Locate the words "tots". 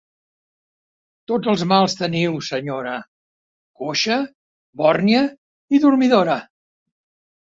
1.31-1.49